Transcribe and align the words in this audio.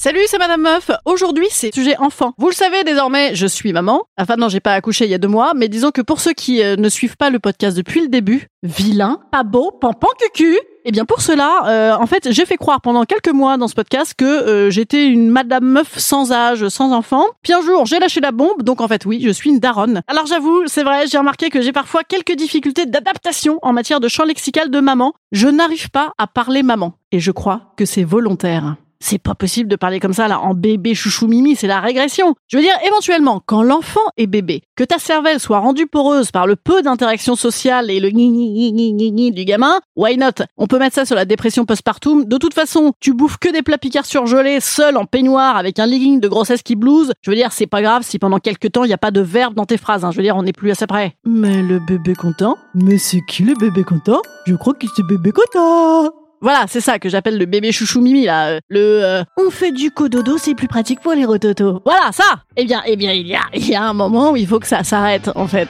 Salut, 0.00 0.20
c'est 0.28 0.38
Madame 0.38 0.62
Meuf. 0.62 0.92
Aujourd'hui, 1.06 1.48
c'est 1.50 1.74
sujet 1.74 1.96
enfant. 1.98 2.32
Vous 2.38 2.46
le 2.46 2.54
savez 2.54 2.84
désormais, 2.84 3.34
je 3.34 3.48
suis 3.48 3.72
maman. 3.72 4.04
Enfin 4.16 4.36
non, 4.36 4.48
j'ai 4.48 4.60
pas 4.60 4.74
accouché 4.74 5.06
il 5.06 5.10
y 5.10 5.14
a 5.14 5.18
deux 5.18 5.26
mois, 5.26 5.54
mais 5.56 5.66
disons 5.66 5.90
que 5.90 6.00
pour 6.00 6.20
ceux 6.20 6.34
qui 6.34 6.62
euh, 6.62 6.76
ne 6.76 6.88
suivent 6.88 7.16
pas 7.16 7.30
le 7.30 7.40
podcast 7.40 7.76
depuis 7.76 8.00
le 8.02 8.06
début, 8.06 8.46
vilain, 8.62 9.18
pas 9.32 9.42
beau, 9.42 9.72
pampan 9.72 10.06
cucu. 10.20 10.56
Eh 10.84 10.92
bien 10.92 11.04
pour 11.04 11.20
cela, 11.20 11.64
euh, 11.66 11.96
en 12.00 12.06
fait, 12.06 12.30
j'ai 12.30 12.46
fait 12.46 12.56
croire 12.56 12.80
pendant 12.80 13.02
quelques 13.06 13.32
mois 13.32 13.56
dans 13.56 13.66
ce 13.66 13.74
podcast 13.74 14.14
que 14.16 14.24
euh, 14.24 14.70
j'étais 14.70 15.04
une 15.08 15.30
Madame 15.30 15.64
Meuf 15.64 15.98
sans 15.98 16.30
âge, 16.30 16.68
sans 16.68 16.92
enfant. 16.92 17.24
Puis 17.42 17.52
un 17.52 17.62
jour, 17.62 17.84
j'ai 17.84 17.98
lâché 17.98 18.20
la 18.20 18.30
bombe, 18.30 18.62
donc 18.62 18.80
en 18.80 18.86
fait 18.86 19.04
oui, 19.04 19.20
je 19.20 19.30
suis 19.30 19.50
une 19.50 19.58
daronne. 19.58 20.02
Alors 20.06 20.26
j'avoue, 20.26 20.62
c'est 20.66 20.84
vrai, 20.84 21.08
j'ai 21.08 21.18
remarqué 21.18 21.50
que 21.50 21.60
j'ai 21.60 21.72
parfois 21.72 22.04
quelques 22.04 22.36
difficultés 22.36 22.86
d'adaptation 22.86 23.58
en 23.62 23.72
matière 23.72 23.98
de 23.98 24.06
champ 24.06 24.22
lexical 24.22 24.70
de 24.70 24.78
maman. 24.78 25.12
Je 25.32 25.48
n'arrive 25.48 25.90
pas 25.90 26.12
à 26.18 26.28
parler 26.28 26.62
maman, 26.62 26.92
et 27.10 27.18
je 27.18 27.32
crois 27.32 27.72
que 27.76 27.84
c'est 27.84 28.04
volontaire. 28.04 28.76
C'est 29.00 29.18
pas 29.18 29.34
possible 29.34 29.68
de 29.68 29.76
parler 29.76 30.00
comme 30.00 30.12
ça 30.12 30.26
là 30.28 30.40
en 30.40 30.54
bébé 30.54 30.94
chouchou 30.94 31.28
mimi, 31.28 31.54
c'est 31.54 31.66
la 31.68 31.80
régression. 31.80 32.34
Je 32.48 32.56
veux 32.56 32.62
dire 32.62 32.74
éventuellement 32.86 33.40
quand 33.46 33.62
l'enfant 33.62 34.00
est 34.16 34.26
bébé, 34.26 34.62
que 34.76 34.82
ta 34.84 34.98
cervelle 34.98 35.38
soit 35.40 35.58
rendue 35.60 35.86
poreuse 35.86 36.30
par 36.32 36.46
le 36.46 36.56
peu 36.56 36.82
d'interaction 36.82 37.36
sociale 37.36 37.90
et 37.90 38.00
le 38.00 38.08
gni 38.10 38.28
gni 38.28 38.72
gni 38.92 39.12
gni 39.12 39.30
du 39.32 39.44
gamin, 39.44 39.78
why 39.96 40.16
not? 40.16 40.44
On 40.56 40.66
peut 40.66 40.78
mettre 40.78 40.96
ça 40.96 41.04
sur 41.04 41.14
la 41.14 41.24
dépression 41.24 41.64
postpartum. 41.64 42.24
De 42.24 42.36
toute 42.38 42.54
façon, 42.54 42.92
tu 43.00 43.12
bouffes 43.14 43.36
que 43.38 43.52
des 43.52 43.62
plats 43.62 43.78
picards 43.78 44.04
surgelés, 44.06 44.60
seul 44.60 44.96
en 44.96 45.04
peignoir 45.04 45.56
avec 45.56 45.78
un 45.78 45.86
legging 45.86 46.20
de 46.20 46.28
grossesse 46.28 46.62
qui 46.62 46.74
blouse. 46.74 47.12
Je 47.22 47.30
veux 47.30 47.36
dire, 47.36 47.52
c'est 47.52 47.66
pas 47.66 47.82
grave 47.82 48.02
si 48.02 48.18
pendant 48.18 48.38
quelques 48.38 48.72
temps 48.72 48.84
il 48.84 48.90
y 48.90 48.94
a 48.94 48.98
pas 48.98 49.10
de 49.12 49.20
verbe 49.20 49.54
dans 49.54 49.66
tes 49.66 49.76
phrases. 49.78 50.04
hein. 50.04 50.10
Je 50.10 50.16
veux 50.16 50.22
dire, 50.24 50.36
on 50.36 50.42
n'est 50.42 50.52
plus 50.52 50.74
ça 50.74 50.86
près. 50.86 51.14
Mais 51.24 51.62
le 51.62 51.78
bébé 51.78 52.14
content 52.14 52.56
Mais 52.74 52.98
c'est 52.98 53.20
qui 53.28 53.44
le 53.44 53.54
bébé 53.54 53.84
content? 53.84 54.20
Je 54.46 54.54
crois 54.54 54.74
que 54.74 54.86
c'est 54.96 55.06
bébé 55.06 55.30
content. 55.32 56.12
Voilà, 56.40 56.66
c'est 56.68 56.80
ça 56.80 56.98
que 57.00 57.08
j'appelle 57.08 57.36
le 57.36 57.46
bébé 57.46 57.72
chouchou 57.72 58.00
mimi 58.00 58.24
là, 58.24 58.48
euh, 58.48 58.60
le 58.68 58.80
euh, 59.02 59.24
on 59.36 59.50
fait 59.50 59.72
du 59.72 59.90
cododo, 59.90 60.38
c'est 60.38 60.54
plus 60.54 60.68
pratique 60.68 61.00
pour 61.00 61.12
les 61.12 61.24
rototos. 61.24 61.82
Voilà, 61.84 62.12
ça. 62.12 62.44
Eh 62.56 62.64
bien, 62.64 62.80
eh 62.86 62.94
bien, 62.96 63.12
il 63.12 63.26
y 63.26 63.34
a 63.34 63.42
il 63.54 63.68
y 63.68 63.74
a 63.74 63.82
un 63.82 63.92
moment 63.92 64.30
où 64.30 64.36
il 64.36 64.46
faut 64.46 64.60
que 64.60 64.66
ça 64.68 64.84
s'arrête 64.84 65.30
en 65.34 65.48
fait. 65.48 65.68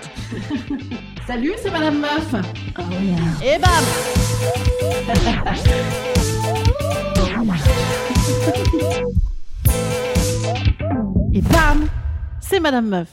Salut, 1.26 1.52
c'est 1.62 1.70
madame 1.70 1.98
Meuf. 1.98 2.34
Et 3.42 3.58
bam. 3.58 3.84
Et 11.34 11.40
bam, 11.42 11.86
c'est 12.40 12.60
madame 12.60 12.88
Meuf. 12.88 13.08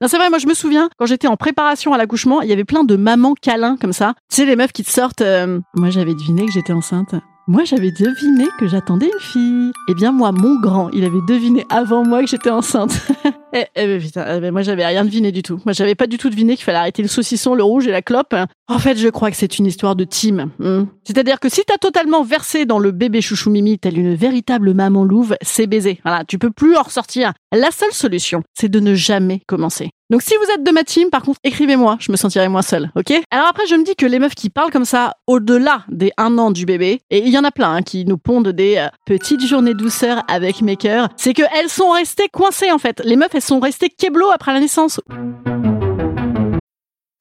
Non, 0.00 0.06
c'est 0.06 0.16
vrai, 0.16 0.28
moi 0.30 0.38
je 0.38 0.46
me 0.46 0.54
souviens, 0.54 0.88
quand 0.96 1.06
j'étais 1.06 1.26
en 1.26 1.36
préparation 1.36 1.92
à 1.92 1.98
l'accouchement, 1.98 2.40
il 2.40 2.48
y 2.48 2.52
avait 2.52 2.64
plein 2.64 2.84
de 2.84 2.94
mamans 2.94 3.34
câlins 3.34 3.76
comme 3.76 3.92
ça. 3.92 4.14
Tu 4.30 4.36
sais, 4.36 4.44
les 4.46 4.54
meufs 4.54 4.72
qui 4.72 4.84
te 4.84 4.90
sortent. 4.90 5.22
euh, 5.22 5.58
Moi 5.74 5.90
j'avais 5.90 6.14
deviné 6.14 6.46
que 6.46 6.52
j'étais 6.52 6.72
enceinte. 6.72 7.16
Moi 7.48 7.64
j'avais 7.64 7.90
deviné 7.90 8.46
que 8.60 8.68
j'attendais 8.68 9.06
une 9.12 9.20
fille. 9.20 9.72
Eh 9.88 9.94
bien 9.94 10.12
moi, 10.12 10.30
mon 10.32 10.60
grand, 10.60 10.90
il 10.90 11.04
avait 11.04 11.18
deviné 11.26 11.66
avant 11.70 12.04
moi 12.04 12.20
que 12.20 12.28
j'étais 12.28 12.50
enceinte. 12.50 12.92
eh, 13.52 13.64
eh 13.76 13.98
putain, 13.98 14.40
eh 14.42 14.50
moi 14.50 14.62
j'avais 14.62 14.86
rien 14.86 15.04
deviné 15.04 15.32
du 15.32 15.42
tout. 15.42 15.60
Moi 15.64 15.72
j'avais 15.72 15.94
pas 15.94 16.06
du 16.06 16.18
tout 16.18 16.30
deviné 16.30 16.56
qu'il 16.56 16.64
fallait 16.64 16.78
arrêter 16.78 17.02
le 17.02 17.08
saucisson, 17.08 17.54
le 17.54 17.62
rouge 17.62 17.86
et 17.86 17.90
la 17.90 18.02
clope. 18.02 18.34
En 18.68 18.78
fait, 18.78 18.96
je 18.98 19.08
crois 19.08 19.30
que 19.30 19.36
c'est 19.36 19.58
une 19.58 19.66
histoire 19.66 19.96
de 19.96 20.04
team. 20.04 20.50
hmm. 20.58 20.84
C'est-à-dire 21.04 21.40
que 21.40 21.48
si 21.48 21.62
t'as 21.66 21.78
totalement 21.78 22.22
versé 22.22 22.66
dans 22.66 22.78
le 22.78 22.90
bébé 22.90 23.20
chouchou 23.20 23.50
mimi 23.50 23.78
tel 23.78 23.98
une 23.98 24.14
véritable 24.14 24.74
maman 24.74 25.04
louve, 25.04 25.36
c'est 25.40 25.66
baisé. 25.66 26.00
Voilà, 26.04 26.24
tu 26.24 26.38
peux 26.38 26.50
plus 26.50 26.76
en 26.76 26.82
ressortir. 26.82 27.32
La 27.52 27.70
seule 27.70 27.92
solution, 27.92 28.42
c'est 28.54 28.68
de 28.68 28.80
ne 28.80 28.94
jamais 28.94 29.40
commencer. 29.46 29.90
Donc 30.10 30.22
si 30.22 30.34
vous 30.36 30.50
êtes 30.54 30.64
de 30.64 30.70
ma 30.70 30.84
team, 30.84 31.10
par 31.10 31.22
contre, 31.22 31.38
écrivez-moi, 31.44 31.98
je 32.00 32.10
me 32.10 32.16
sentirai 32.16 32.48
moins 32.48 32.62
seule, 32.62 32.90
ok? 32.96 33.12
Alors 33.30 33.46
après, 33.46 33.66
je 33.66 33.74
me 33.74 33.84
dis 33.84 33.94
que 33.94 34.06
les 34.06 34.18
meufs 34.18 34.34
qui 34.34 34.48
parlent 34.48 34.70
comme 34.70 34.86
ça, 34.86 35.16
au-delà 35.26 35.84
des 35.90 36.12
un 36.16 36.38
an 36.38 36.50
du 36.50 36.64
bébé, 36.64 37.02
et 37.10 37.18
il 37.18 37.28
y 37.28 37.38
en 37.38 37.44
a 37.44 37.50
plein 37.50 37.74
hein, 37.74 37.82
qui 37.82 38.06
nous 38.06 38.16
pondent 38.16 38.48
des 38.48 38.76
euh, 38.78 38.88
petites 39.04 39.44
journées 39.44 39.74
douceur 39.74 40.22
avec 40.26 40.62
mes 40.62 40.76
cœurs, 40.76 41.10
c'est 41.18 41.34
que 41.34 41.42
elles 41.54 41.68
sont 41.68 41.90
restées 41.90 42.28
coincées 42.32 42.72
en 42.72 42.78
fait. 42.78 43.02
Les 43.04 43.16
meufs, 43.16 43.34
elles 43.38 43.42
sont 43.42 43.60
restées 43.60 43.88
keblo 43.88 44.32
après 44.32 44.52
la 44.52 44.58
naissance. 44.58 45.00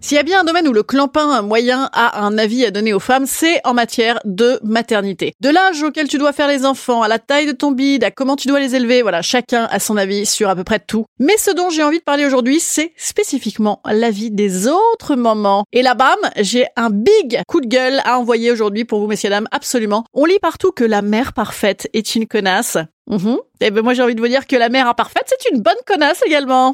S'il 0.00 0.16
y 0.16 0.20
a 0.20 0.22
bien 0.22 0.40
un 0.40 0.44
domaine 0.44 0.68
où 0.68 0.72
le 0.72 0.84
clampin 0.84 1.42
moyen 1.42 1.90
a 1.92 2.24
un 2.24 2.38
avis 2.38 2.64
à 2.64 2.70
donner 2.70 2.94
aux 2.94 3.00
femmes, 3.00 3.26
c'est 3.26 3.60
en 3.64 3.74
matière 3.74 4.20
de 4.24 4.60
maternité. 4.62 5.34
De 5.40 5.48
l'âge 5.48 5.82
auquel 5.82 6.06
tu 6.06 6.18
dois 6.18 6.32
faire 6.32 6.46
les 6.46 6.64
enfants, 6.64 7.02
à 7.02 7.08
la 7.08 7.18
taille 7.18 7.46
de 7.46 7.52
ton 7.52 7.72
bide, 7.72 8.04
à 8.04 8.12
comment 8.12 8.36
tu 8.36 8.46
dois 8.46 8.60
les 8.60 8.76
élever, 8.76 9.02
voilà, 9.02 9.22
chacun 9.22 9.64
a 9.70 9.80
son 9.80 9.96
avis 9.96 10.24
sur 10.24 10.48
à 10.48 10.54
peu 10.54 10.62
près 10.62 10.78
tout. 10.78 11.04
Mais 11.18 11.36
ce 11.36 11.50
dont 11.50 11.68
j'ai 11.68 11.82
envie 11.82 11.98
de 11.98 12.04
parler 12.04 12.24
aujourd'hui, 12.24 12.60
c'est 12.60 12.92
spécifiquement 12.96 13.82
l'avis 13.84 14.30
des 14.30 14.68
autres 14.68 15.16
mamans. 15.16 15.64
Et 15.72 15.82
là, 15.82 15.94
bam, 15.94 16.16
j'ai 16.36 16.66
un 16.76 16.90
big 16.90 17.40
coup 17.48 17.60
de 17.60 17.66
gueule 17.66 18.00
à 18.04 18.20
envoyer 18.20 18.52
aujourd'hui 18.52 18.84
pour 18.84 19.00
vous, 19.00 19.08
messieurs, 19.08 19.30
dames, 19.30 19.48
absolument. 19.50 20.04
On 20.14 20.26
lit 20.26 20.38
partout 20.40 20.70
que 20.70 20.84
la 20.84 21.02
mère 21.02 21.32
parfaite 21.32 21.88
est 21.92 22.14
une 22.14 22.28
connasse. 22.28 22.78
Mhm. 23.08 23.38
Et 23.60 23.70
ben 23.70 23.82
moi 23.82 23.94
j'ai 23.94 24.02
envie 24.02 24.14
de 24.14 24.20
vous 24.20 24.28
dire 24.28 24.46
que 24.46 24.54
la 24.56 24.68
mère 24.68 24.86
imparfaite 24.86 25.24
c'est 25.26 25.50
une 25.50 25.62
bonne 25.62 25.74
connasse 25.86 26.22
également. 26.26 26.72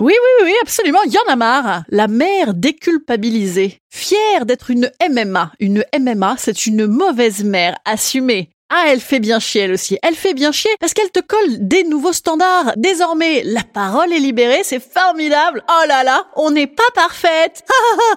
Oui, 0.00 0.12
oui, 0.12 0.14
oui, 0.40 0.44
oui, 0.44 0.54
absolument, 0.62 1.00
il 1.06 1.12
y 1.12 1.18
en 1.18 1.32
a 1.32 1.36
marre. 1.36 1.82
La 1.88 2.06
mère 2.06 2.54
déculpabilisée, 2.54 3.80
fière 3.90 4.46
d'être 4.46 4.70
une 4.70 4.90
MMA. 5.08 5.52
Une 5.58 5.84
MMA, 5.98 6.36
c'est 6.38 6.66
une 6.66 6.86
mauvaise 6.86 7.42
mère 7.42 7.76
assumée. 7.84 8.50
Ah, 8.70 8.84
elle 8.88 9.00
fait 9.00 9.18
bien 9.18 9.40
chier, 9.40 9.62
elle 9.62 9.72
aussi. 9.72 9.98
Elle 10.02 10.14
fait 10.14 10.34
bien 10.34 10.52
chier 10.52 10.70
parce 10.78 10.92
qu'elle 10.92 11.10
te 11.10 11.20
colle 11.20 11.56
des 11.66 11.84
nouveaux 11.84 12.12
standards. 12.12 12.74
Désormais, 12.76 13.42
la 13.42 13.62
parole 13.62 14.12
est 14.12 14.18
libérée, 14.18 14.60
c'est 14.62 14.82
formidable. 14.82 15.64
Oh 15.70 15.86
là 15.88 16.04
là, 16.04 16.26
on 16.36 16.50
n'est 16.50 16.66
pas 16.66 16.82
parfaite. 16.94 17.64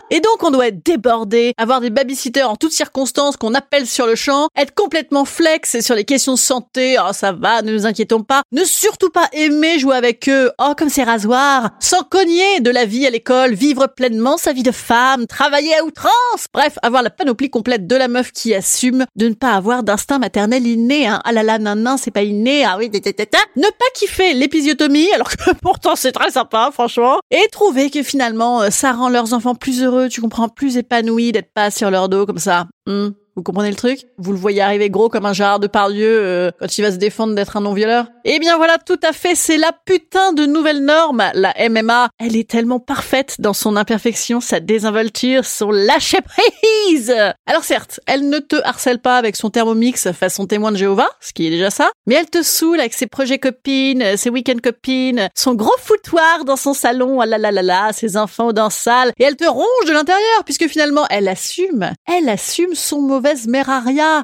Et 0.10 0.20
donc, 0.20 0.44
on 0.44 0.52
doit 0.52 0.68
être 0.68 0.86
débordé, 0.86 1.54
avoir 1.58 1.80
des 1.80 1.90
babysitters 1.90 2.44
en 2.50 2.58
toutes 2.58 2.74
circonstances 2.74 3.38
qu'on 3.38 3.54
appelle 3.54 3.88
sur 3.88 4.06
le 4.06 4.16
champ, 4.16 4.50
être 4.58 4.76
complètement 4.76 5.24
flex 5.24 5.80
sur 5.80 5.96
les 5.96 6.04
questions 6.04 6.34
de 6.34 6.38
santé. 6.38 6.98
Oh, 7.00 7.14
ça 7.14 7.32
va, 7.32 7.62
ne 7.62 7.72
nous 7.72 7.86
inquiétons 7.86 8.24
pas. 8.24 8.42
Ne 8.52 8.66
surtout 8.66 9.10
pas 9.10 9.30
aimer 9.32 9.80
jouer 9.80 9.96
avec 9.96 10.28
eux. 10.28 10.52
Oh, 10.60 10.74
comme 10.78 10.90
c'est 10.90 11.04
rasoir. 11.04 11.70
Sans 11.80 12.04
cogner 12.04 12.60
de 12.60 12.72
la 12.72 12.84
vie 12.84 13.08
à 13.08 13.10
l'école, 13.10 13.54
vivre 13.54 13.88
pleinement 13.88 14.36
sa 14.36 14.52
vie 14.52 14.64
de 14.64 14.72
femme, 14.72 15.28
travailler 15.28 15.78
à 15.78 15.86
outrance. 15.86 16.12
Bref, 16.54 16.78
avoir 16.82 17.04
la 17.04 17.10
panoplie 17.10 17.50
complète 17.50 17.88
de 17.88 17.96
la 17.96 18.10
meuf 18.10 18.34
qui 18.34 18.54
assume 18.54 19.06
de 19.16 19.30
ne 19.30 19.34
pas 19.34 19.54
avoir 19.54 19.84
d'instinct 19.84 20.20
maternel 20.20 20.41
maternelle 20.48 20.68
inné, 20.68 21.08
hein. 21.08 21.22
Ah 21.24 21.32
là 21.32 21.44
là, 21.44 21.60
nan, 21.60 21.82
nan, 21.82 21.98
c'est 21.98 22.12
pas 22.12 22.24
inné, 22.24 22.64
ah 22.66 22.78
oui. 22.78 22.90
Ne 22.92 23.64
pas 23.64 23.86
kiffer 23.94 24.34
l'épisiotomie, 24.34 25.12
alors 25.16 25.30
que 25.30 25.54
pourtant 25.62 25.96
c'est 25.96 26.12
très 26.12 26.32
sympa, 26.32 26.70
franchement. 26.74 27.20
Et 27.30 27.48
trouver 27.52 27.90
que 27.90 28.04
finalement, 28.04 28.62
euh, 28.62 28.70
ça 28.70 28.94
rend 28.94 29.10
leurs 29.10 29.34
enfants 29.34 29.56
plus 29.56 29.84
heureux, 29.84 30.10
tu 30.10 30.22
comprends, 30.22 30.50
plus 30.50 30.78
épanouis 30.78 31.32
d'être 31.32 31.54
pas 31.54 31.72
sur 31.72 31.92
leur 31.92 32.10
dos 32.10 32.26
comme 32.26 32.40
ça. 32.40 32.68
Hmm. 32.88 33.10
Vous 33.38 33.44
comprenez 33.44 33.70
le 33.70 33.78
truc? 33.78 34.08
Vous 34.18 34.34
le 34.34 34.38
voyez 34.38 34.60
arriver 34.60 34.90
gros 34.90 35.08
comme 35.08 35.26
un 35.26 35.32
Gérard 35.32 35.62
Depardieu 35.62 36.06
euh, 36.06 36.52
quand 36.60 36.78
il 36.78 36.82
va 36.82 36.92
se 36.92 36.98
défendre 36.98 37.34
d'être 37.34 37.56
un 37.56 37.62
non-violeur 37.62 38.08
Eh 38.26 38.40
bien 38.40 38.58
voilà, 38.58 38.78
tout 38.78 39.00
à 39.04 39.14
fait, 39.14 39.36
c'est 39.36 39.56
la 39.56 39.72
putain 39.86 40.34
de 40.34 40.46
nouvelle 40.46 40.84
norme. 40.84 41.24
La 41.34 41.54
MMA, 41.70 42.10
elle 42.20 42.36
est 42.36 42.50
tellement 42.50 42.82
parfaite 42.82 43.38
dans 43.40 43.54
son 43.54 43.78
imperfection, 43.78 44.42
sa 44.42 44.60
désinvolture, 44.60 45.46
son 45.46 45.72
lâcher 45.72 46.20
prise. 46.22 47.16
Alors 47.46 47.64
certes, 47.64 48.02
elle 48.06 48.28
ne 48.28 48.40
te 48.40 48.58
harcèle 48.66 49.00
pas 49.00 49.18
avec 49.18 49.38
son 49.38 49.50
thermomix 49.50 50.12
façon 50.12 50.46
témoin 50.46 50.74
de 50.74 50.78
Jéhovah, 50.78 51.10
ce 51.22 51.32
qui 51.32 51.48
est 51.48 51.52
déjà 51.52 51.70
ça, 51.70 51.90
mais 52.08 52.16
elle 52.16 52.30
te 52.30 52.44
saoule 52.44 52.82
avec 52.82 52.94
ses 52.94 53.08
projets 53.08 53.40
copines, 53.40 54.18
ses 54.18 54.30
week-end 54.30 54.58
copines, 54.62 55.30
son 55.36 55.56
gros 55.56 55.72
foutoir 55.80 56.44
dans 56.44 56.58
son 56.58 56.74
salon, 56.74 57.22
ah 57.22 57.26
là 57.26 57.38
là 57.38 57.52
là 57.52 57.62
là, 57.62 57.94
ses 57.94 58.18
enfants 58.18 58.52
dans 58.52 58.70
salle, 58.70 59.14
et 59.18 59.24
elle 59.24 59.38
te 59.38 59.46
ronge 59.46 59.86
de 59.88 59.94
l'intérieur 59.94 60.44
puisque 60.44 60.68
finalement 60.68 61.06
elle 61.10 61.30
assume, 61.30 61.94
elle 62.08 62.28
assume 62.28 62.76
son 62.76 63.00
mauvais 63.00 63.21
mauvaise 63.22 63.48
mère. 63.48 63.70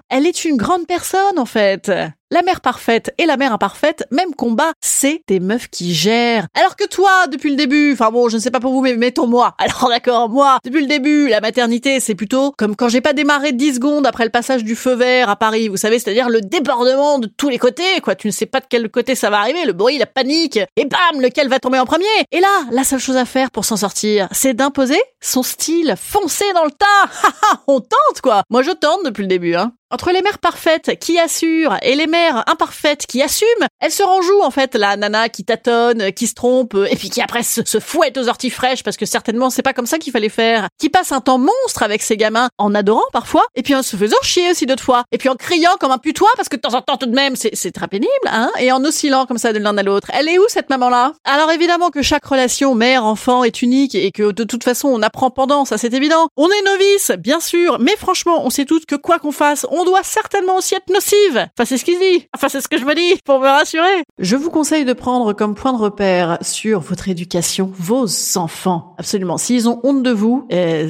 Elle 0.10 0.26
est 0.26 0.46
une 0.46 0.58
grande 0.58 0.88
personne, 0.88 1.38
en 1.38 1.46
fait. 1.46 1.92
La 2.30 2.42
mère 2.42 2.60
parfaite 2.60 3.14
et 3.18 3.26
la 3.26 3.38
mère 3.38 3.54
imparfaite, 3.54 4.06
même 4.12 4.36
combat, 4.36 4.74
c'est 4.82 5.22
des 5.30 5.40
meufs 5.40 5.70
qui 5.70 5.94
gèrent. 5.94 6.48
Alors 6.56 6.76
que 6.76 6.86
toi, 6.86 7.28
depuis 7.32 7.50
le 7.50 7.56
début, 7.56 7.94
enfin 7.94 8.12
bon, 8.12 8.28
je 8.28 8.36
ne 8.36 8.42
sais 8.42 8.52
pas 8.52 8.60
pour 8.60 8.74
vous, 8.74 8.82
mais 8.82 8.98
mettons-moi. 8.98 9.56
Alors 9.60 9.88
d'accord, 9.88 10.28
moi, 10.28 10.58
depuis 10.66 10.82
le 10.82 10.88
début, 10.88 11.30
la 11.30 11.40
maternité, 11.40 12.02
c'est 12.02 12.16
plutôt 12.16 12.54
comme 12.58 12.76
quand 12.76 12.90
j'ai 12.90 13.00
pas 13.00 13.14
démarré 13.14 13.54
10 13.54 13.76
secondes 13.76 14.06
après 14.06 14.26
le 14.26 14.30
passage 14.30 14.66
du 14.66 14.76
feu 14.76 14.94
vert 14.94 15.30
à 15.30 15.38
Paris, 15.38 15.70
vous 15.70 15.78
savez, 15.78 16.00
c'est-à-dire 16.00 16.28
le 16.28 16.42
débordement 16.42 17.18
de 17.18 17.28
tous 17.28 17.48
les 17.48 17.60
côtés, 17.60 18.02
quoi. 18.04 18.16
Tu 18.16 18.28
ne 18.28 18.34
sais 18.34 18.46
pas 18.46 18.60
de 18.60 18.66
quel 18.70 18.90
côté 18.90 19.16
ça 19.16 19.30
va 19.30 19.40
arriver, 19.40 19.64
le 19.64 19.72
bruit, 19.72 19.98
la 19.98 20.06
panique, 20.06 20.60
et 20.76 20.84
bam, 20.84 21.22
lequel 21.22 21.48
va 21.48 21.60
tomber 21.60 21.80
en 21.80 21.86
premier. 21.86 22.06
Et 22.34 22.42
là, 22.42 22.66
la 22.72 22.84
seule 22.84 23.00
chose 23.00 23.16
à 23.16 23.24
faire 23.24 23.52
pour 23.52 23.64
s'en 23.64 23.78
sortir, 23.78 24.28
c'est 24.34 24.54
d'imposer 24.54 25.02
son 25.22 25.44
style, 25.44 25.96
foncer 25.98 26.52
dans 26.54 26.66
le 26.66 26.72
tas. 26.72 27.30
On 27.68 27.80
tente, 27.80 28.22
quoi. 28.22 28.44
Moi, 28.50 28.64
je 28.64 28.72
tente 28.72 29.06
depuis 29.06 29.22
le 29.22 29.30
début, 29.30 29.56
hein. 29.56 29.72
Entre 29.90 30.12
les 30.12 30.22
mères 30.22 30.40
parfaites 30.40 31.00
qui 31.00 31.18
assurent 31.18 31.78
et 31.82 31.96
les 31.96 32.08
mères 32.08 32.44
imparfaites 32.48 33.06
qui 33.06 33.22
assument, 33.22 33.68
elle 33.80 33.92
se 33.92 34.04
renjoue 34.04 34.42
en 34.42 34.52
fait 34.52 34.76
la 34.76 34.98
nana 34.98 35.30
qui 35.30 35.46
tâtonne, 35.46 36.12
qui 36.12 36.28
se 36.28 36.34
trompe 36.34 36.76
et 36.92 36.98
puis 36.98 37.10
qui 37.10 37.22
après 37.22 37.42
se, 37.42 37.62
fouette 37.80 38.18
aux 38.18 38.28
orties 38.28 38.50
fraîches 38.50 38.84
parce 38.84 38.98
que 38.98 39.06
certainement 39.06 39.50
c'est 39.50 39.62
pas 39.62 39.72
comme 39.72 39.86
ça 39.86 39.98
qu'il 39.98 40.12
fallait 40.12 40.28
faire, 40.28 40.68
qui 40.78 40.90
passe 40.90 41.14
un 41.14 41.22
temps 41.22 41.38
monstre 41.38 41.84
avec 41.84 42.02
ses 42.02 42.18
gamins 42.18 42.50
en 42.58 42.76
adorant 42.76 43.06
parfois 43.14 43.46
et 43.56 43.64
puis 43.64 43.76
en 43.76 43.82
se 43.82 43.96
faisant 43.96 44.18
chier 44.24 44.52
aussi 44.52 44.66
d'autres 44.66 44.84
fois 44.84 45.06
et 45.14 45.18
puis 45.18 45.30
en 45.30 45.36
criant 45.36 45.78
comme 45.80 45.92
un 45.92 46.00
putois 46.00 46.28
parce 46.36 46.50
que 46.50 46.58
de 46.58 46.62
temps 46.62 46.74
en 46.74 46.82
temps 46.82 46.98
tout 46.98 47.06
de 47.06 47.16
même 47.16 47.38
c'est 47.38 47.72
très 47.72 47.88
pénible 47.88 48.10
hein 48.26 48.52
et 48.60 48.74
en 48.74 48.84
oscillant 48.84 49.26
comme 49.26 49.38
ça 49.38 49.54
de 49.54 49.60
l'un 49.60 49.78
à 49.78 49.84
l'autre. 49.84 50.12
Elle 50.14 50.28
est 50.28 50.38
où 50.38 50.46
cette 50.50 50.70
maman 50.70 50.90
là 50.90 51.14
Alors 51.24 51.50
évidemment 51.52 51.92
que 51.92 52.02
chaque 52.02 52.26
relation 52.26 52.76
mère-enfant 52.76 53.46
est 53.46 53.62
unique 53.62 53.96
et 53.96 54.12
que 54.12 54.34
de 54.34 54.44
toute 54.44 54.66
façon 54.66 54.90
on 54.90 55.02
apprend 55.02 55.32
pendant, 55.32 55.64
ça 55.64 55.78
c'est 55.78 55.94
évident. 55.94 56.28
On 56.36 56.50
est 56.50 56.66
novice, 56.66 57.14
bien 57.18 57.40
sûr, 57.40 57.78
mais 57.80 57.96
franchement 57.96 58.46
on 58.46 58.50
sait 58.50 58.66
toutes 58.66 58.86
que 58.86 58.96
quoi 58.96 59.20
qu'on 59.20 59.32
fasse, 59.32 59.66
on 59.77 59.77
doit 59.86 60.04
certainement 60.04 60.58
aussi 60.58 60.76
être 60.76 60.90
nocive. 60.90 61.48
Enfin, 61.58 61.66
c'est 61.66 61.78
ce 61.78 61.86
qu'il 61.86 62.00
dit. 62.00 62.28
Enfin, 62.36 62.50
c'est 62.50 62.62
ce 62.62 62.68
que 62.68 62.78
je 62.78 62.86
me 62.86 62.96
dis 62.96 63.20
pour 63.24 63.40
me 63.40 63.48
rassurer. 63.48 64.04
Je 64.20 64.36
vous 64.36 64.50
conseille 64.50 64.86
de 64.86 64.94
prendre 64.94 65.34
comme 65.34 65.56
point 65.56 65.74
de 65.74 65.78
repère 65.78 66.38
sur 66.42 66.80
votre 66.80 67.10
éducation 67.10 67.72
vos 67.78 68.08
enfants. 68.36 68.96
Absolument. 68.98 69.38
S'ils 69.38 69.68
ont 69.70 69.80
honte 69.84 70.04
de 70.04 70.12
vous, 70.12 70.48
euh, 70.52 70.90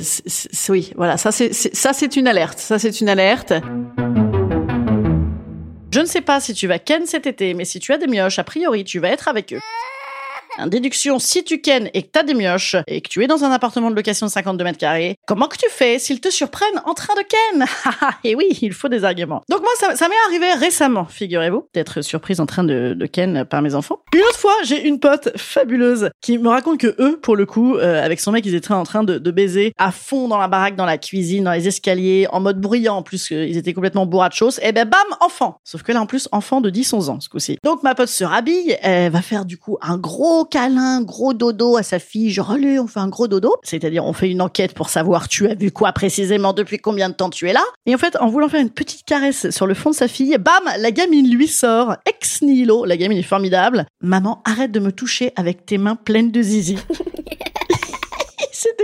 oui, 0.69 0.91
voilà, 0.95 1.17
ça 1.17 1.31
c'est 1.31 1.53
ça 1.53 1.93
c'est 1.93 2.15
une 2.15 2.27
alerte. 2.27 2.59
Ça 2.59 2.79
c'est 2.79 3.01
une 3.01 3.09
alerte. 3.09 3.53
Je 5.91 6.01
ne 6.01 6.05
sais 6.05 6.21
pas 6.21 6.39
si 6.39 6.53
tu 6.53 6.67
vas 6.67 6.79
ken 6.79 7.05
cet 7.05 7.25
été, 7.25 7.53
mais 7.53 7.65
si 7.65 7.79
tu 7.79 7.91
as 7.93 7.97
des 7.97 8.07
mioches, 8.07 8.39
a 8.39 8.43
priori, 8.43 8.83
tu 8.83 8.99
vas 8.99 9.09
être 9.09 9.27
avec 9.29 9.53
eux. 9.53 9.59
Déduction, 10.65 11.19
si 11.19 11.43
tu 11.43 11.61
kennes 11.61 11.89
et 11.93 12.01
que 12.01 12.07
t'as 12.11 12.23
des 12.23 12.33
mioches 12.33 12.75
et 12.87 13.01
que 13.01 13.09
tu 13.09 13.23
es 13.23 13.27
dans 13.27 13.43
un 13.43 13.51
appartement 13.51 13.91
de 13.91 13.95
location 13.95 14.25
de 14.25 14.31
52 14.31 14.63
mètres 14.63 14.79
carrés, 14.79 15.15
comment 15.27 15.47
que 15.47 15.57
tu 15.57 15.69
fais 15.69 15.99
s'ils 15.99 16.19
te 16.19 16.29
surprennent 16.29 16.81
en 16.85 16.93
train 16.93 17.13
de 17.13 17.21
ken 17.21 17.65
Et 18.23 18.35
oui, 18.35 18.47
il 18.61 18.73
faut 18.73 18.87
des 18.87 19.03
arguments. 19.03 19.43
Donc 19.49 19.61
moi, 19.61 19.71
ça, 19.95 20.07
m'est 20.07 20.15
arrivé 20.27 20.53
récemment, 20.53 21.05
figurez-vous, 21.05 21.67
d'être 21.73 22.01
surprise 22.01 22.39
en 22.39 22.45
train 22.45 22.63
de, 22.63 22.95
de 22.97 23.05
ken 23.05 23.45
par 23.45 23.61
mes 23.61 23.75
enfants. 23.75 23.99
Une 24.13 24.21
autre 24.21 24.39
fois, 24.39 24.53
j'ai 24.63 24.87
une 24.87 24.99
pote 24.99 25.37
fabuleuse 25.37 26.09
qui 26.21 26.37
me 26.37 26.49
raconte 26.49 26.79
que 26.79 26.95
eux, 26.99 27.19
pour 27.21 27.35
le 27.35 27.45
coup, 27.45 27.75
euh, 27.75 28.03
avec 28.03 28.19
son 28.19 28.31
mec, 28.31 28.45
ils 28.45 28.55
étaient 28.55 28.71
en 28.71 28.83
train 28.83 29.03
de, 29.03 29.17
de, 29.17 29.31
baiser 29.31 29.73
à 29.77 29.91
fond 29.91 30.27
dans 30.27 30.37
la 30.37 30.47
baraque, 30.47 30.75
dans 30.75 30.85
la 30.85 30.97
cuisine, 30.97 31.43
dans 31.43 31.51
les 31.51 31.67
escaliers, 31.67 32.27
en 32.31 32.39
mode 32.39 32.59
bruyant, 32.59 32.97
en 32.97 33.03
plus 33.03 33.29
ils 33.29 33.57
étaient 33.57 33.73
complètement 33.73 34.05
bourrachos. 34.05 34.59
Et 34.61 34.71
ben 34.71 34.87
bam, 34.87 35.01
enfant 35.21 35.59
Sauf 35.63 35.83
que 35.83 35.91
là, 35.91 36.01
en 36.01 36.05
plus, 36.05 36.27
enfant 36.31 36.61
de 36.61 36.69
10-11 36.69 37.09
ans, 37.09 37.19
ce 37.19 37.29
coup-ci. 37.29 37.57
Donc 37.63 37.83
ma 37.83 37.93
pote 37.93 38.09
se 38.09 38.23
rhabille, 38.23 38.77
elle 38.81 39.11
va 39.11 39.21
faire 39.21 39.45
du 39.45 39.57
coup 39.57 39.77
un 39.81 39.97
gros 39.97 40.46
câlin, 40.49 41.01
gros 41.01 41.33
dodo 41.33 41.77
à 41.77 41.83
sa 41.83 41.99
fille. 41.99 42.31
Genre, 42.31 42.51
allez, 42.51 42.79
on 42.79 42.87
fait 42.87 42.99
un 42.99 43.07
gros 43.07 43.27
dodo. 43.27 43.55
C'est-à-dire, 43.63 44.05
on 44.05 44.13
fait 44.13 44.29
une 44.29 44.41
enquête 44.41 44.73
pour 44.73 44.89
savoir 44.89 45.27
tu 45.27 45.47
as 45.47 45.53
vu 45.53 45.71
quoi 45.71 45.91
précisément, 45.91 46.53
depuis 46.53 46.79
combien 46.79 47.09
de 47.09 47.13
temps 47.13 47.29
tu 47.29 47.47
es 47.49 47.53
là. 47.53 47.63
Et 47.85 47.93
en 47.93 47.97
fait, 47.97 48.17
en 48.19 48.27
voulant 48.27 48.49
faire 48.49 48.61
une 48.61 48.69
petite 48.69 49.05
caresse 49.05 49.49
sur 49.51 49.67
le 49.67 49.73
fond 49.73 49.91
de 49.91 49.95
sa 49.95 50.07
fille, 50.07 50.37
bam, 50.37 50.63
la 50.79 50.91
gamine 50.91 51.29
lui 51.29 51.47
sort, 51.47 51.95
ex 52.05 52.41
nihilo. 52.41 52.85
La 52.85 52.97
gamine 52.97 53.17
est 53.17 53.23
formidable. 53.23 53.85
Maman, 54.01 54.41
arrête 54.45 54.71
de 54.71 54.79
me 54.79 54.91
toucher 54.91 55.31
avec 55.35 55.65
tes 55.65 55.77
mains 55.77 55.95
pleines 55.95 56.31
de 56.31 56.41
zizi. 56.41 56.77
c'est 58.51 58.75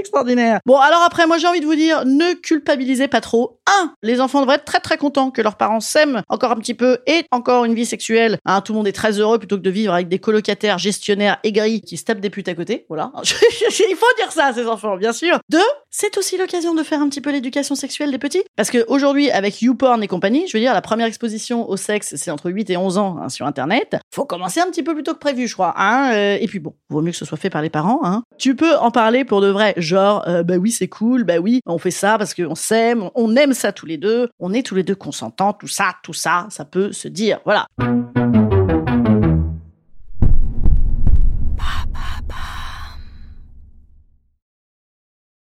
Bon, 0.66 0.78
alors 0.78 1.02
après, 1.02 1.26
moi 1.28 1.38
j'ai 1.38 1.48
envie 1.48 1.60
de 1.60 1.66
vous 1.66 1.76
dire, 1.76 2.06
ne 2.06 2.34
culpabilisez 2.34 3.08
pas 3.08 3.22
trop. 3.22 3.60
Un, 3.68 3.94
les 4.04 4.22
enfants 4.22 4.42
devraient 4.42 4.56
être 4.56 4.66
très 4.66 4.80
très 4.80 4.98
contents 4.98 5.32
que 5.32 5.42
leurs 5.42 5.56
parents 5.56 5.80
s'aiment 5.80 6.22
encore 6.30 6.52
un 6.52 6.58
petit 6.58 6.74
peu 6.74 7.00
et 7.08 7.24
encore 7.32 7.66
une 7.66 7.74
vie 7.74 7.86
sexuelle. 7.86 8.38
Hein, 8.46 8.62
tout 8.62 8.74
le 8.74 8.78
monde 8.78 8.88
est 8.88 8.94
très 8.94 9.20
heureux 9.20 9.40
plutôt 9.40 9.58
que 9.58 9.62
de 9.62 9.70
vivre 9.70 9.94
avec 9.94 10.08
des 10.10 10.20
colocataires 10.20 10.78
gestionnaires 10.78 11.38
aigris 11.44 11.82
qui 11.82 11.98
se 11.98 12.04
tapent 12.04 12.20
des 12.20 12.30
putes 12.30 12.48
à 12.48 12.56
côté. 12.56 12.86
Voilà. 12.90 13.12
Il 13.24 13.96
faut 13.96 14.06
dire 14.18 14.32
ça 14.32 14.48
à 14.48 14.54
ces 14.54 14.68
enfants, 14.68 14.98
bien 14.98 15.14
sûr. 15.14 15.40
Deux, 15.50 15.60
c'est 15.90 16.18
aussi 16.18 16.38
l'occasion 16.38 16.74
de 16.74 16.84
faire 16.84 17.02
un 17.02 17.10
petit 17.10 17.22
peu 17.22 17.32
l'éducation 17.32 17.76
sexuelle 17.76 18.12
des 18.12 18.18
petits. 18.18 18.44
Parce 18.56 18.70
que 18.70 18.86
aujourd'hui, 18.88 19.32
avec 19.32 19.62
YouPorn 19.62 20.04
et 20.04 20.08
compagnie, 20.08 20.48
je 20.48 20.58
veux 20.58 20.62
dire, 20.62 20.74
la 20.74 20.82
première 20.82 21.08
exposition 21.08 21.70
au 21.70 21.78
sexe, 21.78 22.16
c'est 22.16 22.32
entre 22.32 22.50
8 22.50 22.70
et 22.70 22.78
11 22.78 22.98
ans 22.98 23.18
hein, 23.22 23.30
sur 23.30 23.46
Internet. 23.46 23.98
Faut 24.14 24.26
commencer 24.26 24.60
un 24.60 24.68
petit 24.68 24.84
peu 24.84 24.94
plus 24.94 25.04
tôt 25.04 25.14
que 25.14 25.20
prévu, 25.20 25.48
je 25.48 25.54
crois. 25.54 25.74
Hein 25.78 26.12
euh, 26.14 26.38
et 26.40 26.48
puis 26.48 26.60
bon, 26.60 26.76
vaut 26.90 27.02
mieux 27.02 27.12
que 27.12 27.18
ce 27.18 27.26
soit 27.26 27.38
fait 27.38 27.50
par 27.50 27.62
les 27.62 27.70
parents. 27.70 28.02
Hein. 28.04 28.24
Tu 28.38 28.56
peux 28.56 28.76
en 28.76 28.92
parler 28.92 29.26
pour 29.26 29.42
de 29.42 29.48
vrai 29.48 29.74
genre 30.04 30.24
euh, 30.28 30.44
bah 30.44 30.58
oui 30.58 30.72
c'est 30.72 30.88
cool, 30.88 31.24
bah 31.24 31.38
oui 31.38 31.62
on 31.66 31.78
fait 31.78 31.92
ça 31.92 32.18
parce 32.18 32.34
qu'on 32.34 32.56
s'aime, 32.56 33.10
on 33.16 33.36
aime 33.36 33.54
ça 33.54 33.72
tous 33.72 33.86
les 33.86 33.98
deux, 33.98 34.30
on 34.40 34.54
est 34.54 34.66
tous 34.66 34.76
les 34.76 34.84
deux 34.84 34.96
consentants, 34.96 35.54
tout 35.54 35.68
ça, 35.68 35.94
tout 36.04 36.14
ça, 36.14 36.48
ça 36.50 36.66
peut 36.66 36.92
se 36.92 37.08
dire, 37.08 37.40
voilà. 37.46 37.68